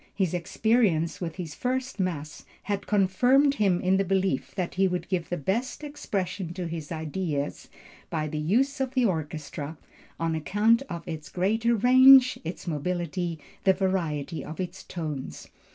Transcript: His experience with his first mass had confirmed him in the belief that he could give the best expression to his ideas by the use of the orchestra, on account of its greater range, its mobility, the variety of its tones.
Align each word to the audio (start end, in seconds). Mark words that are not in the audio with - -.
His 0.15 0.33
experience 0.33 1.21
with 1.21 1.35
his 1.35 1.53
first 1.53 1.99
mass 1.99 2.43
had 2.63 2.87
confirmed 2.87 3.53
him 3.53 3.79
in 3.79 3.97
the 3.97 4.03
belief 4.03 4.55
that 4.55 4.73
he 4.73 4.89
could 4.89 5.07
give 5.09 5.29
the 5.29 5.37
best 5.37 5.83
expression 5.83 6.55
to 6.55 6.65
his 6.65 6.91
ideas 6.91 7.69
by 8.09 8.27
the 8.27 8.39
use 8.39 8.79
of 8.81 8.95
the 8.95 9.05
orchestra, 9.05 9.77
on 10.19 10.33
account 10.33 10.81
of 10.89 11.07
its 11.07 11.29
greater 11.29 11.75
range, 11.75 12.39
its 12.43 12.65
mobility, 12.65 13.37
the 13.63 13.73
variety 13.73 14.43
of 14.43 14.59
its 14.59 14.81
tones. 14.81 15.49